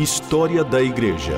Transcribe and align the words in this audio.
História 0.00 0.64
da 0.64 0.80
Igreja. 0.80 1.34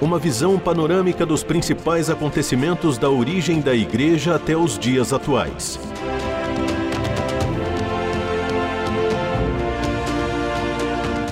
Uma 0.00 0.20
visão 0.20 0.56
panorâmica 0.56 1.26
dos 1.26 1.42
principais 1.42 2.08
acontecimentos 2.08 2.96
da 2.96 3.10
origem 3.10 3.60
da 3.60 3.74
Igreja 3.74 4.36
até 4.36 4.56
os 4.56 4.78
dias 4.78 5.12
atuais. 5.12 5.80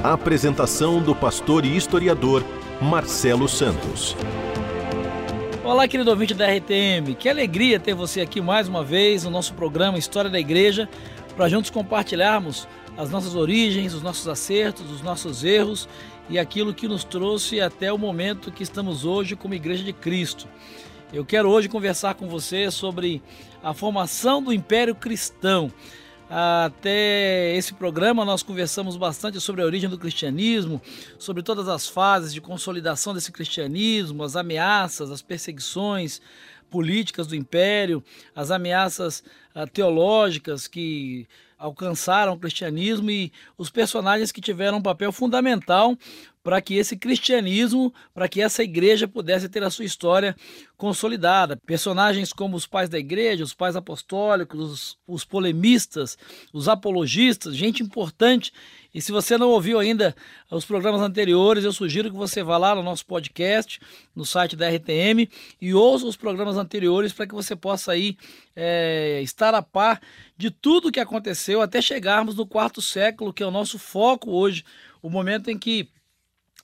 A 0.03 0.12
apresentação 0.12 1.01
do 1.01 1.15
pastor 1.15 1.65
e 1.65 1.77
historiador 1.77 2.43
Marcelo 2.83 3.48
Santos. 3.48 4.16
Olá, 5.62 5.87
querido 5.87 6.11
ouvinte 6.11 6.34
da 6.34 6.47
RTM. 6.52 7.15
Que 7.16 7.29
alegria 7.29 7.79
ter 7.79 7.95
você 7.95 8.20
aqui 8.20 8.41
mais 8.41 8.66
uma 8.66 8.83
vez 8.83 9.23
no 9.23 9.30
nosso 9.30 9.55
programa 9.55 9.98
História 9.98 10.29
da 10.29 10.41
Igreja, 10.41 10.88
para 11.37 11.48
juntos 11.48 11.70
compartilharmos 11.70 12.66
as 13.01 13.09
nossas 13.09 13.35
origens, 13.35 13.95
os 13.95 14.03
nossos 14.03 14.29
acertos, 14.29 14.91
os 14.91 15.01
nossos 15.01 15.43
erros 15.43 15.89
e 16.29 16.39
aquilo 16.39 16.75
que 16.75 16.87
nos 16.87 17.03
trouxe 17.03 17.59
até 17.59 17.91
o 17.91 17.97
momento 17.97 18.53
que 18.53 18.63
estamos 18.63 19.07
hoje 19.07 19.35
como 19.35 19.55
Igreja 19.55 19.83
de 19.83 19.93
Cristo. 19.95 20.47
Eu 21.11 21.25
quero 21.25 21.49
hoje 21.49 21.67
conversar 21.67 22.15
com 22.15 22.29
você 22.29 22.71
sobre 22.71 23.23
a 23.63 23.73
formação 23.73 24.43
do 24.43 24.53
Império 24.53 24.95
Cristão. 24.95 25.73
Até 26.29 27.57
esse 27.57 27.73
programa 27.73 28.23
nós 28.23 28.43
conversamos 28.43 28.99
bastante 28.99 29.41
sobre 29.41 29.62
a 29.62 29.65
origem 29.65 29.89
do 29.89 29.98
cristianismo, 29.98 30.81
sobre 31.19 31.43
todas 31.43 31.69
as 31.69 31.89
fases 31.89 32.35
de 32.35 32.41
consolidação 32.43 33.15
desse 33.15 33.33
cristianismo, 33.33 34.23
as 34.23 34.37
ameaças, 34.37 35.11
as 35.11 35.23
perseguições 35.23 36.21
políticas 36.71 37.27
do 37.27 37.35
império, 37.35 38.05
as 38.37 38.51
ameaças 38.51 39.25
uh, 39.57 39.67
teológicas 39.67 40.69
que 40.69 41.27
alcançaram 41.61 42.33
o 42.33 42.39
cristianismo 42.39 43.11
e 43.11 43.30
os 43.56 43.70
personagens 43.70 44.33
que 44.33 44.41
tiveram 44.41 44.78
um 44.78 44.83
papel 44.83 45.12
fundamental 45.12 45.97
para 46.42 46.61
que 46.62 46.75
esse 46.75 46.97
cristianismo, 46.97 47.92
para 48.14 48.27
que 48.27 48.41
essa 48.41 48.62
igreja 48.62 49.06
pudesse 49.06 49.47
ter 49.47 49.62
a 49.62 49.69
sua 49.69 49.84
história 49.84 50.34
consolidada. 50.77 51.58
Personagens 51.67 52.33
como 52.33 52.56
os 52.56 52.67
pais 52.67 52.89
da 52.89 52.98
igreja, 52.98 53.44
os 53.44 53.52
pais 53.52 53.77
apostólicos, 53.77 54.58
os, 54.58 54.98
os 55.06 55.25
polemistas, 55.25 56.17
os 56.50 56.67
apologistas, 56.67 57.55
gente 57.55 57.83
importante. 57.83 58.52
E 58.92 59.00
se 59.00 59.12
você 59.12 59.38
não 59.38 59.50
ouviu 59.50 59.78
ainda 59.78 60.14
os 60.50 60.64
programas 60.64 61.00
anteriores, 61.00 61.64
eu 61.64 61.72
sugiro 61.72 62.10
que 62.10 62.16
você 62.16 62.42
vá 62.42 62.58
lá 62.58 62.74
no 62.74 62.83
nosso 62.83 63.06
podcast, 63.06 63.80
no 64.14 64.24
site 64.24 64.56
da 64.56 64.69
RTM, 64.69 65.28
e 65.60 65.72
ouça 65.72 66.06
os 66.06 66.16
programas 66.16 66.56
anteriores 66.56 67.12
para 67.12 67.27
que 67.27 67.34
você 67.34 67.55
possa 67.55 67.92
aí 67.92 68.16
é, 68.55 69.20
estar 69.22 69.55
a 69.55 69.62
par 69.62 70.00
de 70.36 70.50
tudo 70.50 70.91
que 70.91 71.00
aconteceu 71.00 71.62
até 71.62 71.80
chegarmos 71.80 72.34
no 72.34 72.46
quarto 72.46 72.83
século, 72.83 73.33
que 73.33 73.42
é 73.42 73.46
o 73.46 73.50
nosso 73.50 73.78
foco 73.78 74.33
hoje, 74.33 74.64
o 75.00 75.08
momento 75.08 75.50
em 75.50 75.58
que 75.58 75.88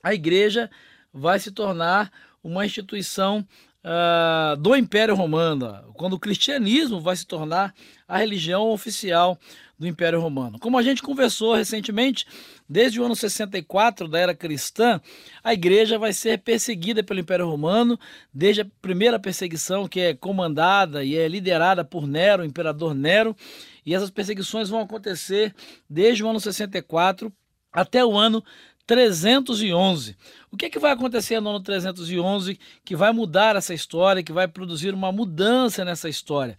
a 0.03 0.13
igreja 0.13 0.71
vai 1.13 1.39
se 1.39 1.51
tornar 1.51 2.11
uma 2.43 2.67
instituição 2.67 3.47
uh, 3.87 4.57
do 4.57 4.77
Império 4.77 5.15
Romano, 5.15 5.93
quando 5.95 6.15
o 6.15 6.19
cristianismo 6.19 7.01
vai 7.01 7.17
se 7.17 7.27
tornar 7.27 7.75
a 8.07 8.19
religião 8.19 8.71
oficial 8.71 9.39
do 9.79 9.87
Império 9.87 10.21
Romano. 10.21 10.59
Como 10.59 10.79
a 10.79 10.83
gente 10.83 11.03
conversou 11.03 11.55
recentemente, 11.55 12.27
desde 12.69 13.01
o 13.01 13.05
ano 13.05 13.15
64 13.15 14.09
da 14.09 14.19
era 14.19 14.35
cristã, 14.35 15.01
a 15.45 15.53
igreja 15.53 15.99
vai 15.99 16.13
ser 16.13 16.39
perseguida 16.39 17.03
pelo 17.03 17.21
Império 17.21 17.49
Romano, 17.49 17.99
desde 18.33 18.63
a 18.63 18.67
primeira 18.81 19.19
perseguição 19.19 19.87
que 19.87 20.01
é 20.01 20.15
comandada 20.15 21.05
e 21.05 21.17
é 21.17 21.29
liderada 21.29 21.85
por 21.85 22.07
Nero, 22.07 22.43
o 22.43 22.47
imperador 22.47 22.95
Nero, 22.95 23.37
e 23.85 23.95
essas 23.95 24.11
perseguições 24.11 24.69
vão 24.69 24.81
acontecer 24.81 25.55
desde 25.89 26.25
o 26.25 26.29
ano 26.29 26.41
64 26.41 27.33
até 27.73 28.05
o 28.05 28.17
ano 28.17 28.43
311. 28.87 30.17
O 30.51 30.57
que, 30.57 30.67
é 30.67 30.71
que 30.71 30.79
vai 30.79 30.93
acontecer 30.93 31.41
no 31.41 31.51
ano 31.51 31.61
311 31.61 32.59
que 32.85 32.95
vai 32.95 33.13
mudar 33.13 33.57
essa 33.57 33.75
história, 33.75 34.23
que 34.23 34.33
vai 34.33 34.47
produzir 34.47 34.95
uma 34.95 35.11
mudança 35.11 35.85
nessa 35.85 36.09
história? 36.09 36.57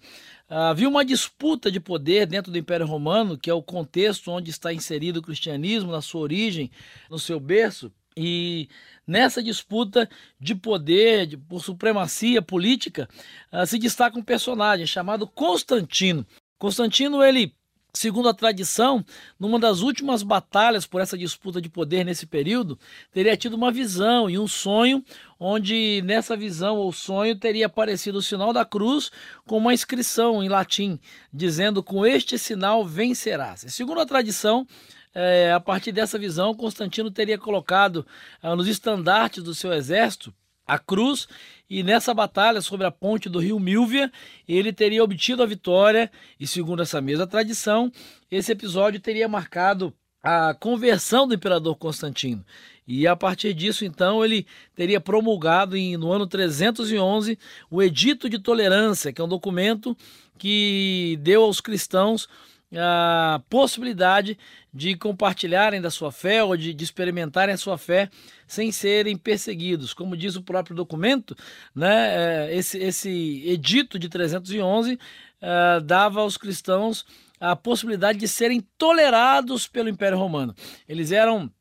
Havia 0.49 0.87
uma 0.87 1.03
disputa 1.03 1.69
de 1.69 1.79
poder 1.79 2.25
dentro 2.25 2.51
do 2.51 2.57
Império 2.57 2.85
Romano, 2.85 3.37
que 3.37 3.49
é 3.49 3.53
o 3.53 3.61
contexto 3.61 4.31
onde 4.31 4.49
está 4.49 4.73
inserido 4.73 5.17
o 5.17 5.21
cristianismo, 5.21 5.91
na 5.91 6.01
sua 6.01 6.21
origem, 6.21 6.71
no 7.09 7.19
seu 7.19 7.39
berço. 7.39 7.91
E 8.15 8.69
nessa 9.05 9.43
disputa 9.43 10.09
de 10.39 10.55
poder, 10.55 11.27
de, 11.27 11.37
por 11.37 11.61
supremacia 11.61 12.41
política, 12.41 13.07
uh, 13.51 13.65
se 13.65 13.77
destaca 13.77 14.17
um 14.17 14.23
personagem 14.23 14.87
chamado 14.87 15.27
Constantino. 15.27 16.25
Constantino 16.57 17.21
ele 17.21 17.53
Segundo 17.97 18.29
a 18.29 18.33
tradição, 18.33 19.03
numa 19.39 19.57
das 19.57 19.81
últimas 19.81 20.21
batalhas 20.21 20.85
por 20.85 21.01
essa 21.01 21.17
disputa 21.17 21.59
de 21.59 21.67
poder 21.67 22.03
nesse 22.03 22.27
período, 22.27 22.77
teria 23.11 23.35
tido 23.35 23.55
uma 23.55 23.71
visão 23.71 24.29
e 24.29 24.37
um 24.37 24.47
sonho, 24.47 25.03
onde 25.39 26.03
nessa 26.05 26.37
visão 26.37 26.75
ou 26.75 26.93
sonho 26.93 27.35
teria 27.35 27.65
aparecido 27.65 28.19
o 28.19 28.21
sinal 28.21 28.53
da 28.53 28.63
cruz 28.63 29.09
com 29.47 29.57
uma 29.57 29.73
inscrição 29.73 30.43
em 30.43 30.47
latim, 30.47 30.99
dizendo: 31.33 31.81
Com 31.81 32.05
este 32.05 32.37
sinal 32.37 32.85
vencerás. 32.85 33.65
Segundo 33.69 33.99
a 33.99 34.05
tradição, 34.05 34.67
é, 35.11 35.51
a 35.51 35.59
partir 35.59 35.91
dessa 35.91 36.19
visão, 36.19 36.53
Constantino 36.53 37.09
teria 37.09 37.39
colocado 37.39 38.05
ah, 38.43 38.55
nos 38.55 38.67
estandartes 38.67 39.41
do 39.41 39.55
seu 39.55 39.73
exército 39.73 40.31
a 40.67 40.77
cruz 40.77 41.27
e 41.69 41.81
nessa 41.81 42.13
batalha 42.13 42.61
sobre 42.61 42.85
a 42.85 42.91
ponte 42.91 43.29
do 43.29 43.39
rio 43.39 43.59
Milvia, 43.59 44.11
ele 44.47 44.73
teria 44.73 45.03
obtido 45.03 45.41
a 45.41 45.45
vitória 45.45 46.11
e 46.39 46.45
segundo 46.45 46.81
essa 46.81 47.01
mesma 47.01 47.25
tradição, 47.25 47.91
esse 48.29 48.51
episódio 48.51 48.99
teria 48.99 49.27
marcado 49.27 49.93
a 50.21 50.53
conversão 50.53 51.27
do 51.27 51.33
imperador 51.33 51.75
Constantino. 51.77 52.43
E 52.87 53.05
a 53.07 53.15
partir 53.15 53.53
disso, 53.53 53.85
então, 53.85 54.23
ele 54.23 54.45
teria 54.75 54.99
promulgado 54.99 55.75
em, 55.75 55.97
no 55.97 56.11
ano 56.11 56.25
311 56.25 57.37
o 57.69 57.81
Edito 57.81 58.29
de 58.29 58.39
Tolerância, 58.39 59.11
que 59.11 59.21
é 59.21 59.23
um 59.23 59.27
documento 59.27 59.95
que 60.37 61.17
deu 61.21 61.43
aos 61.43 61.59
cristãos 61.59 62.27
a 62.75 63.41
possibilidade 63.49 64.37
de 64.73 64.95
compartilharem 64.95 65.79
da 65.79 65.89
sua 65.89 66.11
fé 66.11 66.43
ou 66.43 66.57
de, 66.57 66.73
de, 66.73 66.83
experimentarem 66.83 67.55
a 67.55 67.57
sua 67.57 67.77
fé 67.77 68.09
sem 68.45 68.71
serem 68.71 69.17
perseguidos. 69.17 69.93
Como 69.93 70.17
diz 70.17 70.35
o 70.35 70.43
próprio 70.43 70.75
documento, 70.75 71.35
né, 71.73 72.47
é, 72.49 72.55
esse, 72.55 72.77
esse 72.77 73.43
edito 73.47 73.97
de 73.97 74.09
311 74.09 74.99
é, 75.41 75.79
dava 75.81 76.21
aos 76.21 76.37
cristãos 76.37 77.05
a 77.39 77.55
possibilidade 77.55 78.19
de 78.19 78.27
serem 78.27 78.61
tolerados 78.77 79.67
pelo 79.67 79.89
Império 79.89 80.17
Romano. 80.17 80.53
Eles 80.87 81.11
eram 81.11 81.51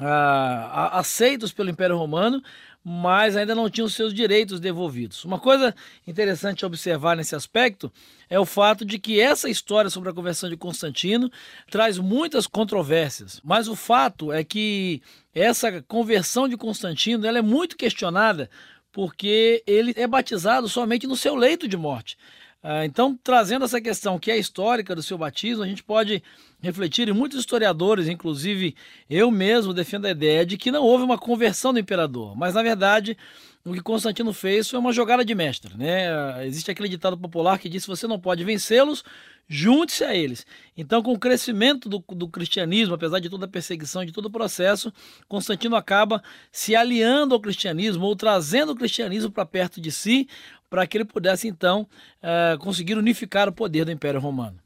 ah, 0.00 0.98
aceitos 0.98 1.52
pelo 1.52 1.70
Império 1.70 1.96
Romano, 1.96 2.42
mas 2.90 3.36
ainda 3.36 3.54
não 3.54 3.68
tinham 3.68 3.86
seus 3.86 4.14
direitos 4.14 4.58
devolvidos. 4.58 5.22
Uma 5.22 5.38
coisa 5.38 5.74
interessante 6.06 6.64
a 6.64 6.66
observar 6.66 7.14
nesse 7.14 7.36
aspecto 7.36 7.92
é 8.30 8.40
o 8.40 8.46
fato 8.46 8.82
de 8.82 8.98
que 8.98 9.20
essa 9.20 9.50
história 9.50 9.90
sobre 9.90 10.08
a 10.08 10.12
conversão 10.14 10.48
de 10.48 10.56
Constantino 10.56 11.30
traz 11.70 11.98
muitas 11.98 12.46
controvérsias, 12.46 13.42
mas 13.44 13.68
o 13.68 13.76
fato 13.76 14.32
é 14.32 14.42
que 14.42 15.02
essa 15.34 15.82
conversão 15.82 16.48
de 16.48 16.56
Constantino 16.56 17.26
ela 17.26 17.38
é 17.38 17.42
muito 17.42 17.76
questionada 17.76 18.48
porque 18.90 19.62
ele 19.66 19.92
é 19.94 20.06
batizado 20.06 20.66
somente 20.66 21.06
no 21.06 21.14
seu 21.14 21.36
leito 21.36 21.68
de 21.68 21.76
morte. 21.76 22.16
Ah, 22.62 22.86
então, 22.86 23.18
trazendo 23.22 23.66
essa 23.66 23.82
questão 23.82 24.18
que 24.18 24.30
é 24.30 24.38
histórica 24.38 24.94
do 24.94 25.02
seu 25.02 25.18
batismo, 25.18 25.62
a 25.62 25.68
gente 25.68 25.84
pode 25.84 26.22
refletir, 26.60 27.08
e 27.08 27.12
muitos 27.12 27.38
historiadores, 27.38 28.08
inclusive 28.08 28.74
eu 29.08 29.30
mesmo, 29.30 29.72
defendo 29.72 30.06
a 30.06 30.10
ideia 30.10 30.44
de 30.44 30.56
que 30.56 30.70
não 30.70 30.82
houve 30.82 31.04
uma 31.04 31.18
conversão 31.18 31.72
do 31.72 31.78
imperador, 31.78 32.36
mas 32.36 32.54
na 32.54 32.62
verdade 32.62 33.16
o 33.64 33.74
que 33.74 33.80
Constantino 33.80 34.32
fez 34.32 34.68
foi 34.68 34.78
uma 34.78 34.92
jogada 34.92 35.24
de 35.24 35.34
mestre. 35.34 35.76
Né? 35.76 36.46
Existe 36.46 36.70
aquele 36.70 36.88
ditado 36.88 37.18
popular 37.18 37.58
que 37.58 37.68
diz: 37.68 37.84
você 37.84 38.06
não 38.06 38.18
pode 38.18 38.42
vencê-los, 38.44 39.04
junte-se 39.46 40.04
a 40.04 40.14
eles. 40.14 40.46
Então, 40.76 41.02
com 41.02 41.12
o 41.12 41.18
crescimento 41.18 41.88
do, 41.88 42.02
do, 42.14 42.28
cristianismo, 42.28 42.94
apesar 42.94 43.18
de 43.18 43.28
toda 43.28 43.44
a 43.44 43.48
perseguição, 43.48 44.04
de 44.04 44.12
todo 44.12 44.26
o 44.26 44.30
processo, 44.30 44.92
Constantino 45.28 45.76
acaba 45.76 46.22
se 46.50 46.74
aliando 46.74 47.34
ao 47.34 47.40
cristianismo 47.40 48.06
ou 48.06 48.16
trazendo 48.16 48.72
o 48.72 48.76
cristianismo 48.76 49.30
para 49.30 49.44
perto 49.44 49.80
de 49.80 49.90
si, 49.90 50.28
para 50.70 50.86
que 50.86 50.96
ele 50.96 51.04
pudesse 51.04 51.48
então 51.48 51.86
eh, 52.22 52.56
conseguir 52.60 52.96
unificar 52.96 53.48
o 53.48 53.52
poder 53.52 53.84
do 53.84 53.92
Império 53.92 54.20
Romano. 54.20 54.58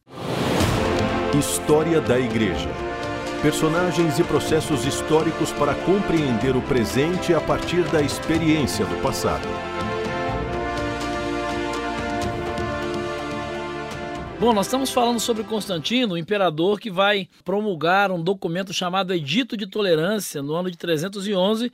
História 1.38 1.98
da 1.98 2.20
Igreja. 2.20 2.68
Personagens 3.40 4.18
e 4.18 4.22
processos 4.22 4.84
históricos 4.84 5.50
para 5.50 5.74
compreender 5.74 6.54
o 6.54 6.60
presente 6.60 7.32
a 7.32 7.40
partir 7.40 7.82
da 7.84 8.02
experiência 8.02 8.84
do 8.84 9.02
passado. 9.02 9.48
Bom, 14.38 14.52
nós 14.52 14.66
estamos 14.66 14.90
falando 14.90 15.18
sobre 15.18 15.42
Constantino, 15.42 16.14
o 16.14 16.18
imperador 16.18 16.78
que 16.78 16.90
vai 16.90 17.26
promulgar 17.42 18.10
um 18.10 18.22
documento 18.22 18.74
chamado 18.74 19.14
Edito 19.14 19.56
de 19.56 19.66
Tolerância 19.66 20.42
no 20.42 20.54
ano 20.54 20.70
de 20.70 20.76
311 20.76 21.72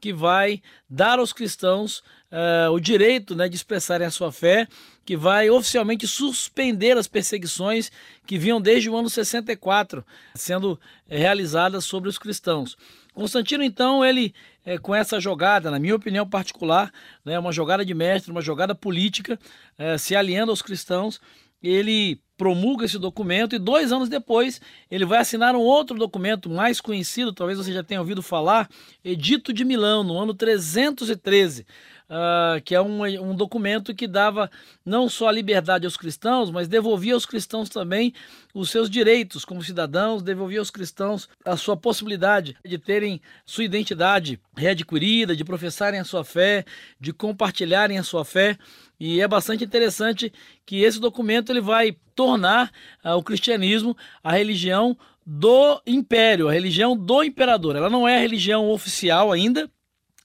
que 0.00 0.12
vai 0.12 0.62
dar 0.88 1.18
aos 1.18 1.32
cristãos 1.32 1.98
uh, 2.30 2.70
o 2.72 2.80
direito 2.80 3.34
né, 3.34 3.48
de 3.48 3.56
expressarem 3.56 4.06
a 4.06 4.10
sua 4.10 4.30
fé, 4.30 4.68
que 5.06 5.16
vai 5.16 5.48
oficialmente 5.48 6.06
suspender 6.06 6.98
as 6.98 7.06
perseguições 7.06 7.92
que 8.26 8.36
vinham 8.36 8.60
desde 8.60 8.90
o 8.90 8.96
ano 8.96 9.08
64 9.08 10.04
sendo 10.34 10.78
realizadas 11.08 11.84
sobre 11.84 12.08
os 12.08 12.18
cristãos. 12.18 12.76
Constantino, 13.14 13.62
então, 13.62 14.04
ele 14.04 14.34
é, 14.64 14.76
com 14.76 14.92
essa 14.92 15.20
jogada, 15.20 15.70
na 15.70 15.78
minha 15.78 15.94
opinião 15.94 16.28
particular, 16.28 16.92
né, 17.24 17.38
uma 17.38 17.52
jogada 17.52 17.84
de 17.84 17.94
mestre, 17.94 18.32
uma 18.32 18.42
jogada 18.42 18.74
política, 18.74 19.38
é, 19.78 19.96
se 19.96 20.16
aliando 20.16 20.50
aos 20.50 20.60
cristãos, 20.60 21.20
ele 21.62 22.20
promulga 22.36 22.84
esse 22.84 22.98
documento 22.98 23.54
e 23.54 23.58
dois 23.58 23.92
anos 23.92 24.10
depois 24.10 24.60
ele 24.90 25.06
vai 25.06 25.20
assinar 25.20 25.54
um 25.54 25.60
outro 25.60 25.96
documento 25.96 26.50
mais 26.50 26.80
conhecido, 26.80 27.32
talvez 27.32 27.56
você 27.56 27.72
já 27.72 27.82
tenha 27.82 28.00
ouvido 28.00 28.22
falar, 28.22 28.68
Edito 29.02 29.52
de 29.52 29.64
Milão, 29.64 30.02
no 30.02 30.18
ano 30.18 30.34
313 30.34 31.64
uh, 32.08 32.60
que 32.62 32.74
é 32.74 32.80
um, 32.80 33.02
um 33.02 33.34
documento 33.34 33.94
que 33.94 34.06
dava 34.06 34.50
não 34.84 35.08
só 35.08 35.28
a 35.28 35.32
liberdade 35.32 35.84
aos 35.84 35.96
cristãos, 35.96 36.50
mas 36.50 36.68
devolvia 36.68 37.14
aos 37.14 37.26
cristãos 37.26 37.68
também 37.68 38.12
os 38.54 38.70
seus 38.70 38.88
direitos 38.88 39.44
como 39.44 39.62
cidadãos, 39.62 40.22
devolvia 40.22 40.58
aos 40.58 40.70
cristãos 40.70 41.28
a 41.44 41.56
sua 41.56 41.76
possibilidade 41.76 42.56
de 42.64 42.78
terem 42.78 43.20
sua 43.44 43.64
identidade 43.64 44.40
readquirida, 44.56 45.36
de 45.36 45.44
professarem 45.44 46.00
a 46.00 46.04
sua 46.04 46.24
fé, 46.24 46.64
de 47.00 47.12
compartilharem 47.12 47.98
a 47.98 48.02
sua 48.02 48.24
fé. 48.24 48.56
E 48.98 49.20
é 49.20 49.28
bastante 49.28 49.62
interessante 49.62 50.32
que 50.64 50.82
esse 50.82 50.98
documento 50.98 51.52
ele 51.52 51.60
vai 51.60 51.96
tornar 52.14 52.72
uh, 53.04 53.10
o 53.10 53.22
cristianismo 53.22 53.96
a 54.24 54.32
religião 54.32 54.96
do 55.26 55.82
império, 55.86 56.48
a 56.48 56.52
religião 56.52 56.96
do 56.96 57.22
imperador. 57.22 57.74
Ela 57.74 57.90
não 57.90 58.08
é 58.08 58.16
a 58.16 58.20
religião 58.20 58.70
oficial 58.70 59.32
ainda, 59.32 59.68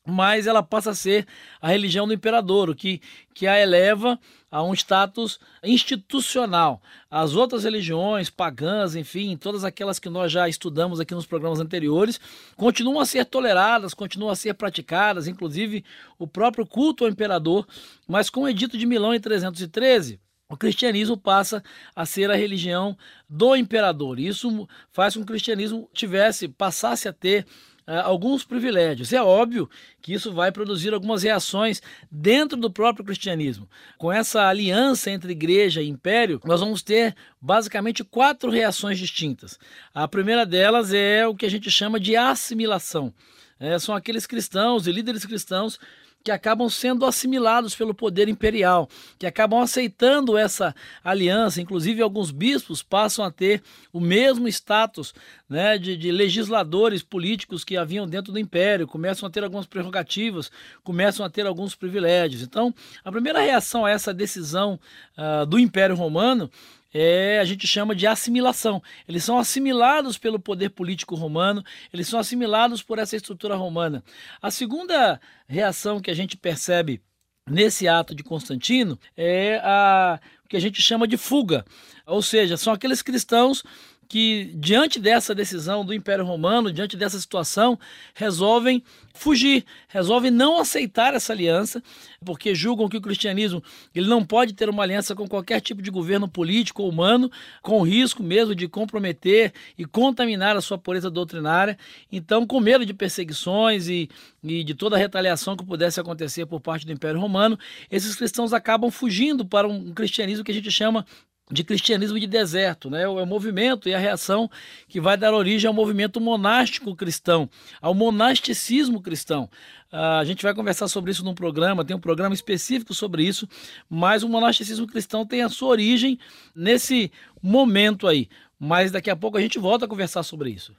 mas 0.05 0.47
ela 0.47 0.63
passa 0.63 0.91
a 0.91 0.95
ser 0.95 1.27
a 1.61 1.67
religião 1.67 2.07
do 2.07 2.13
imperador, 2.13 2.69
o 2.69 2.75
que, 2.75 3.01
que 3.33 3.45
a 3.45 3.59
eleva 3.59 4.19
a 4.49 4.63
um 4.63 4.73
status 4.73 5.39
institucional. 5.63 6.81
As 7.09 7.35
outras 7.35 7.63
religiões 7.63 8.29
pagãs, 8.29 8.95
enfim, 8.95 9.37
todas 9.37 9.63
aquelas 9.63 9.99
que 9.99 10.09
nós 10.09 10.31
já 10.31 10.49
estudamos 10.49 10.99
aqui 10.99 11.13
nos 11.13 11.25
programas 11.25 11.59
anteriores, 11.59 12.19
continuam 12.57 12.99
a 12.99 13.05
ser 13.05 13.25
toleradas, 13.25 13.93
continuam 13.93 14.31
a 14.31 14.35
ser 14.35 14.55
praticadas, 14.55 15.27
inclusive 15.27 15.85
o 16.17 16.27
próprio 16.27 16.65
culto 16.65 17.05
ao 17.05 17.09
imperador, 17.09 17.67
mas 18.07 18.29
com 18.29 18.41
o 18.41 18.49
Edito 18.49 18.77
de 18.77 18.85
Milão 18.85 19.13
em 19.13 19.19
313, 19.19 20.19
o 20.49 20.57
cristianismo 20.57 21.15
passa 21.15 21.63
a 21.95 22.05
ser 22.05 22.29
a 22.29 22.35
religião 22.35 22.97
do 23.29 23.55
imperador. 23.55 24.19
Isso 24.19 24.67
faz 24.91 25.13
com 25.13 25.21
que 25.21 25.23
o 25.23 25.27
cristianismo 25.27 25.89
tivesse, 25.93 26.49
passasse 26.49 27.07
a 27.07 27.13
ter 27.13 27.45
uh, 27.87 28.01
alguns 28.03 28.43
privilégios. 28.43 29.13
É 29.13 29.21
óbvio 29.21 29.69
que 30.01 30.13
isso 30.13 30.31
vai 30.31 30.51
produzir 30.51 30.93
algumas 30.93 31.23
reações 31.23 31.81
dentro 32.09 32.57
do 32.57 32.71
próprio 32.71 33.05
cristianismo. 33.05 33.69
Com 33.97 34.11
essa 34.11 34.47
aliança 34.47 35.11
entre 35.11 35.31
igreja 35.31 35.81
e 35.81 35.89
império, 35.89 36.39
nós 36.45 36.59
vamos 36.59 36.81
ter 36.81 37.15
basicamente 37.39 38.03
quatro 38.03 38.49
reações 38.49 38.97
distintas. 38.97 39.59
A 39.93 40.07
primeira 40.07 40.45
delas 40.45 40.93
é 40.93 41.27
o 41.27 41.35
que 41.35 41.45
a 41.45 41.49
gente 41.49 41.69
chama 41.69 41.99
de 41.99 42.15
assimilação. 42.15 43.13
É, 43.59 43.77
são 43.77 43.93
aqueles 43.93 44.25
cristãos 44.25 44.87
e 44.87 44.91
líderes 44.91 45.23
cristãos 45.23 45.79
que 46.23 46.31
acabam 46.31 46.69
sendo 46.69 47.05
assimilados 47.05 47.75
pelo 47.75 47.93
poder 47.93 48.29
imperial, 48.29 48.89
que 49.17 49.25
acabam 49.25 49.59
aceitando 49.59 50.37
essa 50.37 50.75
aliança. 51.03 51.61
Inclusive, 51.61 52.01
alguns 52.01 52.31
bispos 52.31 52.83
passam 52.83 53.25
a 53.25 53.31
ter 53.31 53.61
o 53.91 53.99
mesmo 53.99 54.47
status 54.47 55.13
né, 55.49 55.77
de, 55.77 55.97
de, 55.97 56.11
legisladores 56.11 57.03
políticos 57.03 57.63
que 57.63 57.75
haviam 57.75 58.07
dentro 58.07 58.31
do 58.31 58.39
império, 58.39 58.87
começam 58.87 59.27
a 59.27 59.31
ter 59.31 59.43
algumas 59.43 59.65
prerrogativas, 59.65 60.51
começam 60.83 61.25
a 61.25 61.29
ter 61.29 61.45
alguns 61.45 61.75
privilégios. 61.75 62.41
Então, 62.41 62.73
a 63.03 63.11
primeira 63.11 63.41
reação 63.41 63.85
a 63.85 63.89
essa 63.89 64.13
decisão 64.13 64.79
uh, 65.17 65.45
do 65.45 65.59
Império 65.59 65.95
Romano 65.95 66.49
é, 66.93 67.39
a 67.39 67.45
gente 67.45 67.67
chama 67.67 67.95
de 67.95 68.05
assimilação. 68.07 68.81
Eles 69.07 69.23
são 69.23 69.37
assimilados 69.37 70.17
pelo 70.17 70.39
poder 70.39 70.69
político 70.69 71.15
romano, 71.15 71.63
eles 71.93 72.07
são 72.07 72.19
assimilados 72.19 72.81
por 72.81 72.99
essa 72.99 73.15
estrutura 73.15 73.55
romana. 73.55 74.03
A 74.41 74.51
segunda 74.51 75.19
reação 75.47 75.99
que 75.99 76.11
a 76.11 76.15
gente 76.15 76.37
percebe 76.37 77.01
nesse 77.49 77.87
ato 77.87 78.13
de 78.13 78.23
Constantino 78.23 78.99
é 79.15 79.59
a 79.63 80.19
que 80.47 80.57
a 80.57 80.59
gente 80.59 80.81
chama 80.81 81.07
de 81.07 81.15
fuga, 81.15 81.63
ou 82.05 82.21
seja, 82.21 82.57
são 82.57 82.73
aqueles 82.73 83.01
cristãos 83.01 83.63
que, 84.11 84.51
diante 84.55 84.99
dessa 84.99 85.33
decisão 85.33 85.85
do 85.85 85.93
Império 85.93 86.25
Romano, 86.25 86.69
diante 86.69 86.97
dessa 86.97 87.17
situação, 87.17 87.79
resolvem 88.13 88.83
fugir, 89.13 89.63
resolvem 89.87 90.29
não 90.29 90.59
aceitar 90.59 91.13
essa 91.13 91.31
aliança, 91.31 91.81
porque 92.25 92.53
julgam 92.53 92.89
que 92.89 92.97
o 92.97 93.01
cristianismo 93.01 93.63
ele 93.95 94.09
não 94.09 94.25
pode 94.25 94.51
ter 94.51 94.67
uma 94.67 94.83
aliança 94.83 95.15
com 95.15 95.25
qualquer 95.29 95.61
tipo 95.61 95.81
de 95.81 95.89
governo 95.89 96.27
político 96.27 96.83
ou 96.83 96.89
humano, 96.89 97.31
com 97.61 97.81
risco 97.83 98.21
mesmo 98.21 98.53
de 98.53 98.67
comprometer 98.67 99.53
e 99.77 99.85
contaminar 99.85 100.57
a 100.57 100.61
sua 100.61 100.77
pureza 100.77 101.09
doutrinária. 101.09 101.77
Então, 102.11 102.45
com 102.45 102.59
medo 102.59 102.85
de 102.85 102.93
perseguições 102.93 103.87
e, 103.87 104.09
e 104.43 104.61
de 104.61 104.73
toda 104.73 104.97
a 104.97 104.99
retaliação 104.99 105.55
que 105.55 105.65
pudesse 105.65 106.01
acontecer 106.01 106.45
por 106.45 106.59
parte 106.59 106.85
do 106.85 106.91
Império 106.91 107.17
Romano, 107.17 107.57
esses 107.89 108.13
cristãos 108.13 108.51
acabam 108.51 108.91
fugindo 108.91 109.45
para 109.45 109.69
um 109.69 109.93
cristianismo 109.93 110.43
que 110.43 110.51
a 110.51 110.55
gente 110.55 110.69
chama 110.69 111.05
de 111.49 111.63
cristianismo 111.63 112.19
de 112.19 112.27
deserto, 112.27 112.89
né? 112.89 113.03
É 113.03 113.07
o 113.07 113.25
movimento 113.25 113.89
e 113.89 113.93
a 113.93 113.99
reação 113.99 114.49
que 114.87 115.01
vai 115.01 115.17
dar 115.17 115.33
origem 115.33 115.67
ao 115.67 115.73
movimento 115.73 116.19
monástico 116.21 116.95
cristão, 116.95 117.49
ao 117.81 117.93
monasticismo 117.93 119.01
cristão. 119.01 119.49
Uh, 119.91 120.19
a 120.21 120.23
gente 120.23 120.43
vai 120.43 120.53
conversar 120.53 120.87
sobre 120.87 121.11
isso 121.11 121.23
num 121.23 121.33
programa, 121.33 121.83
tem 121.83 121.95
um 121.95 121.99
programa 121.99 122.33
específico 122.33 122.93
sobre 122.93 123.23
isso, 123.23 123.47
mas 123.89 124.23
o 124.23 124.29
monasticismo 124.29 124.87
cristão 124.87 125.25
tem 125.25 125.41
a 125.41 125.49
sua 125.49 125.69
origem 125.69 126.17
nesse 126.55 127.11
momento 127.41 128.07
aí. 128.07 128.29
Mas 128.57 128.91
daqui 128.91 129.09
a 129.09 129.15
pouco 129.15 129.37
a 129.37 129.41
gente 129.41 129.59
volta 129.59 129.85
a 129.85 129.87
conversar 129.87 130.23
sobre 130.23 130.51
isso. 130.51 130.73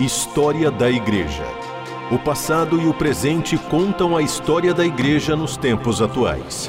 História 0.00 0.70
da 0.70 0.90
Igreja. 0.90 1.44
O 2.10 2.18
passado 2.18 2.80
e 2.80 2.86
o 2.86 2.94
presente 2.94 3.56
contam 3.56 4.16
a 4.16 4.22
história 4.22 4.74
da 4.74 4.84
Igreja 4.84 5.36
nos 5.36 5.56
tempos 5.56 6.02
atuais. 6.02 6.68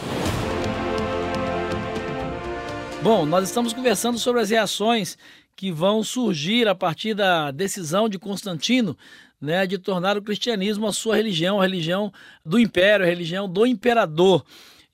Bom, 3.04 3.26
nós 3.26 3.44
estamos 3.50 3.74
conversando 3.74 4.18
sobre 4.18 4.40
as 4.40 4.50
reações 4.50 5.18
que 5.58 5.74
vão 5.74 6.02
surgir 6.06 6.70
a 6.70 6.74
partir 6.74 7.14
da 7.14 7.52
decisão 7.52 8.08
de 8.08 8.18
Constantino 8.18 8.98
né, 9.42 9.68
de 9.68 9.78
tornar 9.78 10.18
o 10.18 10.22
cristianismo 10.22 10.88
a 10.88 10.94
sua 10.94 11.18
religião, 11.18 11.60
a 11.60 11.64
religião 11.64 12.14
do 12.46 12.58
império, 12.58 13.06
a 13.06 13.10
religião 13.10 13.50
do 13.50 13.66
imperador. 13.68 14.46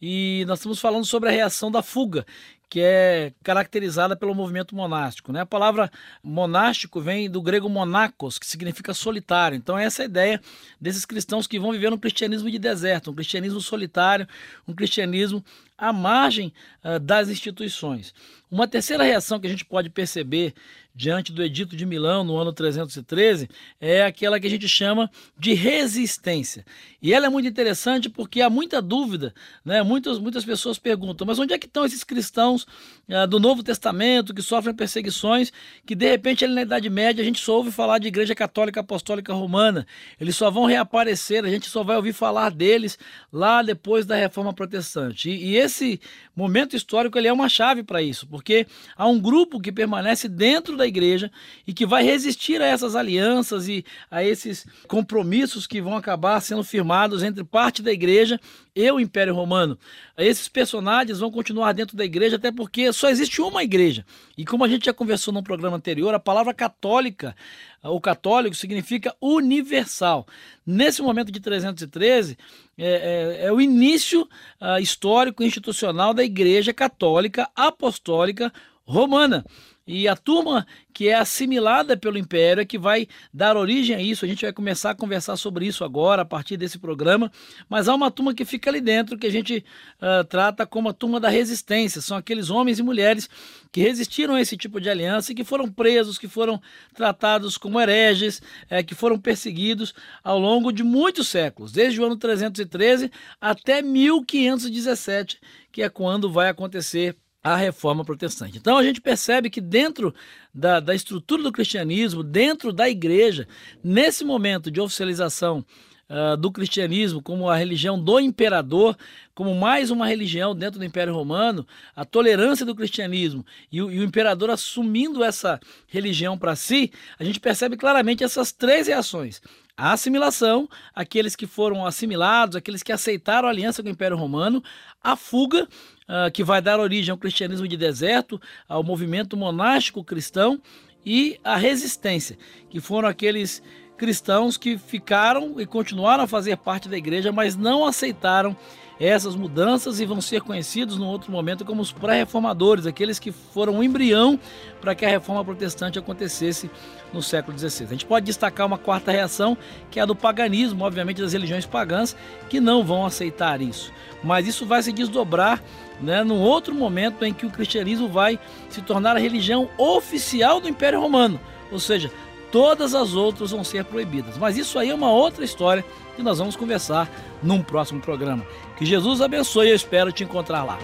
E 0.01 0.43
nós 0.47 0.57
estamos 0.57 0.79
falando 0.79 1.05
sobre 1.05 1.29
a 1.29 1.31
reação 1.31 1.69
da 1.69 1.83
fuga, 1.83 2.25
que 2.67 2.79
é 2.81 3.31
caracterizada 3.43 4.15
pelo 4.15 4.33
movimento 4.33 4.75
monástico. 4.75 5.31
Né? 5.31 5.41
A 5.41 5.45
palavra 5.45 5.91
monástico 6.23 6.99
vem 6.99 7.29
do 7.29 7.43
grego 7.43 7.69
monacos, 7.69 8.39
que 8.39 8.45
significa 8.47 8.91
solitário. 8.91 9.55
Então, 9.55 9.77
essa 9.77 10.01
é 10.01 10.05
a 10.05 10.09
ideia 10.09 10.41
desses 10.81 11.05
cristãos 11.05 11.45
que 11.45 11.59
vão 11.59 11.71
viver 11.71 11.93
um 11.93 11.97
cristianismo 11.97 12.49
de 12.49 12.57
deserto, 12.57 13.11
um 13.11 13.13
cristianismo 13.13 13.61
solitário, 13.61 14.27
um 14.67 14.73
cristianismo 14.73 15.45
à 15.79 15.93
margem 15.93 16.53
uh, 16.83 16.99
das 16.99 17.29
instituições. 17.29 18.13
Uma 18.51 18.67
terceira 18.67 19.03
reação 19.03 19.39
que 19.39 19.45
a 19.45 19.49
gente 19.49 19.63
pode 19.63 19.89
perceber 19.89 20.53
diante 20.99 21.31
do 21.31 21.41
Edito 21.41 21.77
de 21.77 21.85
Milão 21.85 22.25
no 22.25 22.35
ano 22.35 22.51
313 22.51 23.47
é 23.79 24.03
aquela 24.03 24.37
que 24.37 24.47
a 24.47 24.49
gente 24.49 24.67
chama 24.67 25.09
de 25.37 25.53
resistência. 25.53 26.65
E 27.01 27.13
ela 27.13 27.27
é 27.27 27.29
muito 27.29 27.47
interessante 27.47 28.09
porque 28.09 28.41
há 28.41 28.49
muita 28.49 28.81
dúvida, 28.81 29.33
né? 29.63 29.81
muitas, 29.81 30.19
muitas 30.19 30.43
pessoas 30.43 30.77
perguntam, 30.77 31.25
mas 31.25 31.39
onde 31.39 31.53
é 31.53 31.57
que 31.57 31.67
estão 31.67 31.85
esses 31.85 32.03
cristãos 32.03 32.63
uh, 33.07 33.25
do 33.27 33.39
Novo 33.39 33.63
Testamento 33.63 34.33
que 34.33 34.41
sofrem 34.41 34.75
perseguições, 34.75 35.53
que 35.85 35.95
de 35.95 36.09
repente 36.09 36.43
ali 36.43 36.53
na 36.53 36.63
Idade 36.63 36.89
Média 36.89 37.21
a 37.21 37.25
gente 37.25 37.39
só 37.39 37.55
ouve 37.55 37.71
falar 37.71 37.99
de 37.99 38.07
Igreja 38.09 38.35
Católica 38.35 38.81
Apostólica 38.81 39.33
Romana, 39.33 39.87
eles 40.19 40.35
só 40.35 40.51
vão 40.51 40.65
reaparecer, 40.65 41.45
a 41.45 41.49
gente 41.49 41.69
só 41.69 41.81
vai 41.81 41.95
ouvir 41.95 42.11
falar 42.11 42.49
deles 42.49 42.97
lá 43.31 43.61
depois 43.61 44.05
da 44.05 44.15
Reforma 44.15 44.53
Protestante. 44.53 45.29
E, 45.29 45.51
e 45.51 45.57
esse 45.69 46.01
momento 46.35 46.75
histórico 46.75 47.17
ele 47.17 47.27
é 47.27 47.33
uma 47.33 47.47
chave 47.47 47.83
para 47.83 48.01
isso, 48.01 48.27
porque 48.27 48.65
há 48.95 49.07
um 49.07 49.19
grupo 49.19 49.59
que 49.59 49.71
permanece 49.71 50.27
dentro 50.27 50.75
da 50.75 50.85
igreja 50.85 51.31
e 51.65 51.73
que 51.73 51.85
vai 51.85 52.03
resistir 52.03 52.61
a 52.61 52.65
essas 52.65 52.95
alianças 52.95 53.67
e 53.67 53.85
a 54.09 54.23
esses 54.23 54.65
compromissos 54.87 55.67
que 55.67 55.81
vão 55.81 55.95
acabar 55.95 56.39
sendo 56.41 56.63
firmados 56.63 57.23
entre 57.23 57.43
parte 57.43 57.81
da 57.81 57.91
igreja 57.91 58.39
e 58.75 58.89
o 58.91 58.99
Império 58.99 59.35
Romano. 59.35 59.77
Esses 60.17 60.47
personagens 60.47 61.19
vão 61.19 61.31
continuar 61.31 61.73
dentro 61.73 61.95
da 61.95 62.05
igreja, 62.05 62.37
até 62.37 62.51
porque 62.51 62.91
só 62.93 63.09
existe 63.09 63.41
uma 63.41 63.63
igreja. 63.63 64.05
E 64.37 64.45
como 64.45 64.63
a 64.63 64.67
gente 64.67 64.85
já 64.85 64.93
conversou 64.93 65.33
no 65.33 65.43
programa 65.43 65.77
anterior, 65.77 66.13
a 66.13 66.19
palavra 66.19 66.53
católica, 66.53 67.35
o 67.83 68.01
católico, 68.01 68.55
significa 68.55 69.15
universal. 69.21 70.27
Nesse 70.65 71.01
momento 71.01 71.31
de 71.31 71.39
313, 71.39 72.37
é, 72.77 73.39
é, 73.41 73.45
é 73.45 73.51
o 73.51 73.61
início 73.61 74.21
uh, 74.61 74.79
histórico 74.79 75.43
e 75.43 75.47
institucional 75.47 76.13
da 76.13 76.23
Igreja 76.23 76.73
Católica 76.73 77.49
Apostólica 77.55 78.51
Romana. 78.83 79.45
E 79.91 80.07
a 80.07 80.15
turma 80.15 80.67
que 80.93 81.07
é 81.07 81.15
assimilada 81.15 81.97
pelo 81.97 82.19
império 82.19 82.61
é 82.61 82.65
que 82.65 82.77
vai 82.77 83.07
dar 83.33 83.57
origem 83.57 83.95
a 83.95 83.99
isso. 83.99 84.23
A 84.23 84.27
gente 84.27 84.43
vai 84.43 84.53
começar 84.53 84.91
a 84.91 84.95
conversar 84.95 85.35
sobre 85.35 85.65
isso 85.65 85.83
agora, 85.83 86.21
a 86.21 86.25
partir 86.25 86.57
desse 86.57 86.77
programa. 86.77 87.31
Mas 87.67 87.87
há 87.87 87.95
uma 87.95 88.11
turma 88.11 88.31
que 88.35 88.45
fica 88.45 88.69
ali 88.69 88.81
dentro 88.81 89.17
que 89.17 89.25
a 89.25 89.31
gente 89.31 89.65
uh, 89.99 90.23
trata 90.25 90.63
como 90.67 90.89
a 90.89 90.93
turma 90.93 91.19
da 91.19 91.27
resistência. 91.27 92.01
São 92.01 92.15
aqueles 92.15 92.51
homens 92.51 92.77
e 92.77 92.83
mulheres 92.83 93.27
que 93.71 93.81
resistiram 93.81 94.35
a 94.35 94.41
esse 94.41 94.55
tipo 94.55 94.79
de 94.79 94.91
aliança 94.91 95.31
e 95.31 95.35
que 95.35 95.43
foram 95.43 95.67
presos, 95.67 96.19
que 96.19 96.27
foram 96.27 96.61
tratados 96.93 97.57
como 97.57 97.81
hereges, 97.81 98.43
é, 98.69 98.83
que 98.83 98.93
foram 98.93 99.17
perseguidos 99.17 99.95
ao 100.23 100.37
longo 100.37 100.71
de 100.71 100.83
muitos 100.83 101.29
séculos, 101.29 101.71
desde 101.71 101.99
o 101.99 102.05
ano 102.05 102.15
313 102.15 103.11
até 103.41 103.81
1517, 103.81 105.41
que 105.71 105.81
é 105.81 105.89
quando 105.89 106.31
vai 106.31 106.47
acontecer 106.47 107.15
a 107.43 107.55
reforma 107.55 108.03
protestante. 108.03 108.57
Então 108.57 108.77
a 108.77 108.83
gente 108.83 109.01
percebe 109.01 109.49
que 109.49 109.61
dentro 109.61 110.13
da, 110.53 110.79
da 110.79 110.93
estrutura 110.93 111.43
do 111.43 111.51
cristianismo, 111.51 112.23
dentro 112.23 112.73
da 112.73 112.89
igreja, 112.89 113.47
nesse 113.83 114.25
momento 114.25 114.69
de 114.69 114.81
oficialização 114.81 115.65
uh, 116.09 116.35
do 116.35 116.51
cristianismo 116.51 117.21
como 117.21 117.49
a 117.49 117.55
religião 117.55 118.01
do 118.01 118.19
imperador, 118.19 118.97
como 119.33 119.55
mais 119.55 119.89
uma 119.89 120.05
religião 120.05 120.53
dentro 120.53 120.79
do 120.79 120.85
Império 120.85 121.13
Romano, 121.13 121.65
a 121.95 122.03
tolerância 122.03 122.65
do 122.65 122.75
cristianismo 122.75 123.45
e 123.71 123.81
o, 123.81 123.89
e 123.89 123.99
o 123.99 124.03
imperador 124.03 124.49
assumindo 124.49 125.23
essa 125.23 125.59
religião 125.87 126.37
para 126.37 126.55
si, 126.55 126.91
a 127.17 127.23
gente 127.23 127.39
percebe 127.39 127.77
claramente 127.77 128.23
essas 128.23 128.51
três 128.51 128.87
reações 128.87 129.41
a 129.79 129.93
assimilação, 129.93 130.67
aqueles 130.93 131.37
que 131.37 131.47
foram 131.47 131.85
assimilados, 131.85 132.57
aqueles 132.57 132.83
que 132.83 132.91
aceitaram 132.91 133.47
a 133.47 133.51
aliança 133.51 133.81
com 133.81 133.87
o 133.87 133.91
Império 133.91 134.17
Romano, 134.17 134.61
a 135.01 135.15
fuga, 135.15 135.63
uh, 135.63 136.29
que 136.33 136.43
vai 136.43 136.61
dar 136.61 136.81
origem 136.81 137.13
ao 137.13 137.17
cristianismo 137.17 137.65
de 137.65 137.77
deserto, 137.77 138.41
ao 138.67 138.83
movimento 138.83 139.37
monástico 139.37 140.03
cristão, 140.03 140.61
e 141.05 141.39
a 141.45 141.55
resistência, 141.55 142.37
que 142.69 142.81
foram 142.81 143.07
aqueles 143.07 143.63
cristãos 143.97 144.57
que 144.57 144.77
ficaram 144.77 145.59
e 145.61 145.65
continuaram 145.65 146.25
a 146.25 146.27
fazer 146.27 146.57
parte 146.57 146.89
da 146.89 146.97
igreja, 146.97 147.31
mas 147.31 147.55
não 147.55 147.85
aceitaram 147.85 148.57
essas 148.99 149.35
mudanças 149.35 149.99
e 149.99 150.05
vão 150.05 150.19
ser 150.19 150.41
conhecidos 150.41 150.97
no 150.97 151.05
outro 151.05 151.31
momento 151.31 151.63
como 151.63 151.81
os 151.81 151.91
pré-reformadores, 151.91 152.85
aqueles 152.85 153.17
que 153.17 153.31
foram 153.31 153.79
o 153.79 153.83
embrião 153.83 154.37
para 154.81 154.93
que 154.93 155.05
a 155.05 155.09
reforma 155.09 155.43
protestante 155.45 155.97
acontecesse 155.97 156.69
no 157.13 157.23
século 157.23 157.57
XVI. 157.57 157.85
A 157.85 157.91
gente 157.91 158.05
pode 158.05 158.25
destacar 158.25 158.67
uma 158.67 158.77
quarta 158.77 159.11
reação, 159.11 159.57
que 159.89 159.99
é 159.99 160.03
a 160.03 160.05
do 160.05 160.15
paganismo, 160.15 160.83
obviamente 160.83 161.21
das 161.21 161.33
religiões 161.33 161.65
pagãs, 161.65 162.15
que 162.49 162.59
não 162.59 162.83
vão 162.83 163.05
aceitar 163.05 163.61
isso. 163.61 163.91
Mas 164.21 164.47
isso 164.47 164.65
vai 164.65 164.83
se 164.83 164.91
desdobrar 164.91 165.63
né, 166.01 166.23
num 166.23 166.39
outro 166.39 166.75
momento 166.75 167.23
em 167.23 167.33
que 167.33 167.45
o 167.45 167.49
cristianismo 167.49 168.09
vai 168.09 168.37
se 168.69 168.81
tornar 168.81 169.15
a 169.15 169.19
religião 169.19 169.69
oficial 169.77 170.59
do 170.59 170.67
Império 170.67 170.99
Romano, 170.99 171.39
ou 171.71 171.79
seja, 171.79 172.11
todas 172.51 172.93
as 172.95 173.15
outras 173.15 173.51
vão 173.51 173.63
ser 173.63 173.85
proibidas. 173.85 174.37
Mas 174.37 174.57
isso 174.57 174.77
aí 174.77 174.89
é 174.89 174.95
uma 174.95 175.11
outra 175.11 175.43
história 175.43 175.85
que 176.15 176.23
nós 176.23 176.39
vamos 176.39 176.55
conversar 176.55 177.09
num 177.41 177.61
próximo 177.61 178.01
programa. 178.01 178.45
Que 178.77 178.85
Jesus 178.85 179.21
abençoe 179.21 179.67
e 179.67 179.69
eu 179.71 179.75
espero 179.75 180.11
te 180.11 180.23
encontrar 180.23 180.63
lá. 180.63 180.77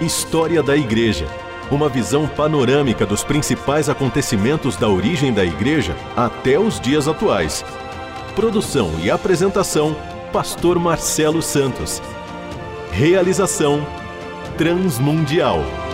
História 0.00 0.62
da 0.62 0.76
Igreja. 0.76 1.26
Uma 1.70 1.88
visão 1.88 2.26
panorâmica 2.26 3.04
dos 3.04 3.22
principais 3.22 3.88
acontecimentos 3.88 4.76
da 4.76 4.88
origem 4.88 5.32
da 5.32 5.44
Igreja 5.44 5.94
até 6.16 6.58
os 6.58 6.80
dias 6.80 7.06
atuais. 7.06 7.64
Produção 8.34 8.92
e 9.02 9.10
apresentação: 9.10 9.96
Pastor 10.32 10.78
Marcelo 10.78 11.42
Santos. 11.42 12.00
Realização: 12.92 13.84
Transmundial. 14.56 15.87